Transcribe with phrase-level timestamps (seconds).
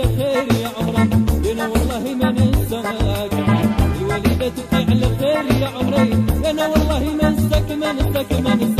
[0.00, 3.32] على خير يا عمري أنا والله ما ننساك.
[4.00, 6.12] الوالدة تبقي على خير يا عمري
[6.50, 8.79] أنا والله ما انساك ما ننساك ما ننساك.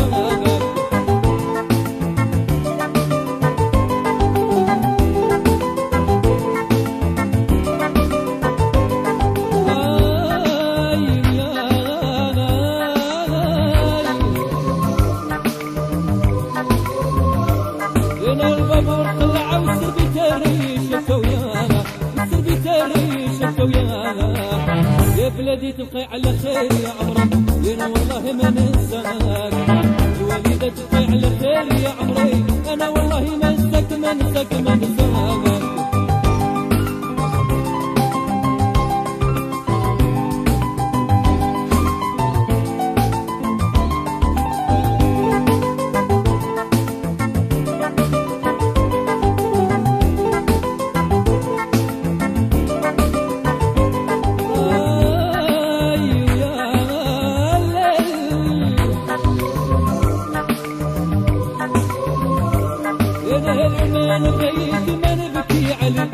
[25.80, 26.72] تبقي على خير
[27.64, 29.06] يا أنا والله ما ننساك
[30.20, 30.99] الوالدة تبقي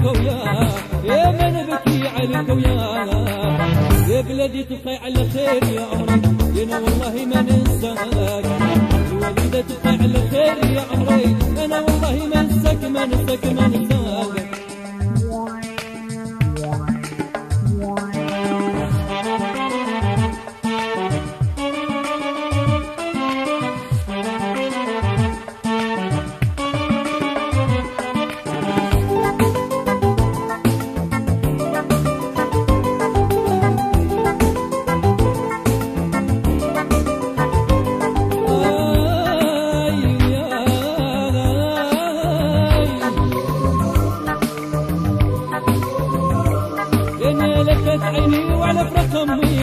[0.06, 2.76] بكي عليك ويا يا من بكي عليك ويا
[4.08, 6.20] يا بلادي تبقي على خير يا عمري.
[6.62, 7.98] أنا والله ما ننساك.
[8.06, 11.36] الوالدة تبقي على خير يا عمري.
[11.64, 13.75] أنا والله ما انساك ما ننساك ما ننساك.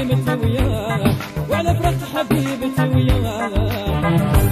[0.03, 1.15] امي متوياه
[1.49, 3.49] وعلى فرق حبيبتي وياه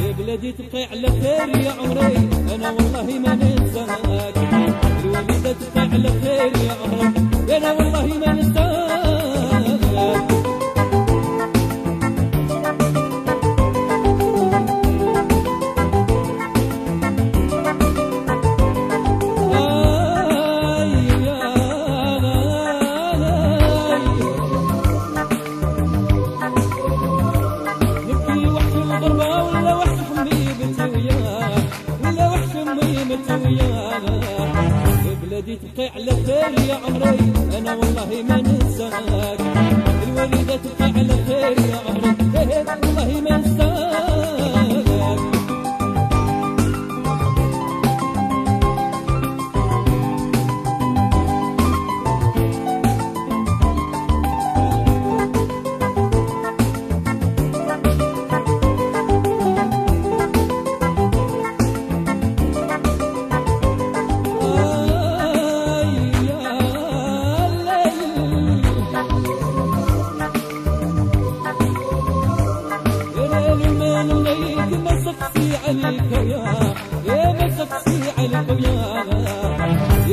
[0.05, 2.17] يا بلادي تبقي على خير يا عمري
[2.55, 3.89] أنا والله ما ننساك
[5.03, 7.30] الوالدة تبقي على خير يا عمري.
[35.41, 37.19] بلادي تبقي على خير يا عمري.
[37.57, 38.93] أنا والله ما ننساك.
[40.03, 42.11] الوالدة تبقي على خير يا عمري.
[42.37, 43.70] إيه والله ما انساك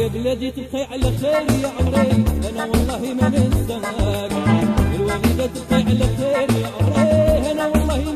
[0.08, 2.24] بلادي تبقي على خير يا عمري.
[2.48, 4.32] أنا والله ما ننساك
[4.94, 7.50] الوالدة تبقي على خير يا عمري.
[7.50, 8.07] أنا والله